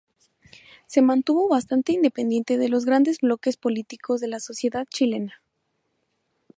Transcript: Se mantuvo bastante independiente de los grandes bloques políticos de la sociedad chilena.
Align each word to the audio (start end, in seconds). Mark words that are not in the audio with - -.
Se 0.87 1.03
mantuvo 1.03 1.47
bastante 1.47 1.91
independiente 1.91 2.57
de 2.57 2.69
los 2.69 2.85
grandes 2.85 3.19
bloques 3.19 3.55
políticos 3.55 4.19
de 4.19 4.29
la 4.29 4.39
sociedad 4.39 4.87
chilena. 4.89 5.43